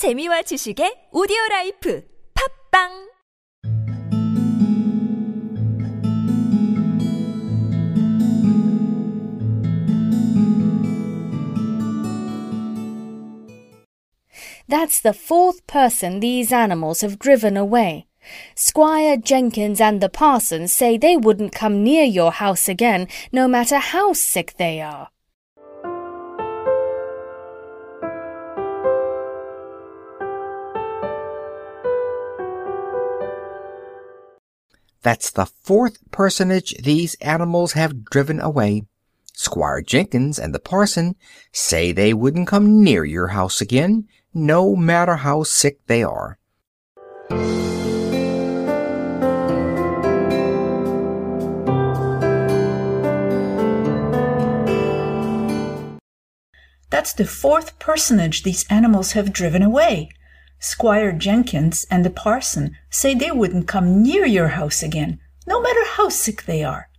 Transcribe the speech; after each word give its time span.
재미와 0.00 0.40
지식의 0.48 1.12
오디오 1.12 1.36
라이프 1.50 2.02
팟빵 2.32 2.88
That's 14.66 15.02
the 15.02 15.12
fourth 15.12 15.66
person 15.66 16.20
these 16.20 16.50
animals 16.50 17.02
have 17.02 17.18
driven 17.18 17.58
away. 17.58 18.06
Squire 18.56 19.18
Jenkins 19.18 19.82
and 19.82 20.00
the 20.00 20.08
parson 20.08 20.66
say 20.66 20.96
they 20.96 21.18
wouldn't 21.18 21.52
come 21.52 21.84
near 21.84 22.04
your 22.04 22.32
house 22.32 22.70
again, 22.70 23.06
no 23.32 23.46
matter 23.46 23.76
how 23.76 24.14
sick 24.14 24.56
they 24.56 24.80
are. 24.80 25.10
That's 35.02 35.30
the 35.30 35.46
fourth 35.46 35.98
personage 36.10 36.74
these 36.82 37.14
animals 37.22 37.72
have 37.72 38.04
driven 38.04 38.38
away. 38.38 38.84
Squire 39.32 39.80
Jenkins 39.80 40.38
and 40.38 40.54
the 40.54 40.58
parson 40.58 41.16
say 41.52 41.92
they 41.92 42.12
wouldn't 42.12 42.48
come 42.48 42.84
near 42.84 43.04
your 43.06 43.28
house 43.28 43.62
again, 43.62 44.06
no 44.34 44.76
matter 44.76 45.16
how 45.16 45.42
sick 45.42 45.86
they 45.86 46.02
are. 46.02 46.38
That's 56.90 57.14
the 57.14 57.24
fourth 57.24 57.78
personage 57.78 58.42
these 58.42 58.66
animals 58.68 59.12
have 59.12 59.32
driven 59.32 59.62
away. 59.62 60.10
Squire 60.60 61.12
Jenkins 61.12 61.86
and 61.90 62.04
the 62.04 62.10
parson 62.10 62.76
say 62.90 63.14
they 63.14 63.30
wouldn't 63.30 63.66
come 63.66 64.02
near 64.02 64.26
your 64.26 64.48
house 64.48 64.82
again, 64.82 65.18
no 65.46 65.60
matter 65.60 65.84
how 65.86 66.10
sick 66.10 66.44
they 66.44 66.62
are. 66.62 66.90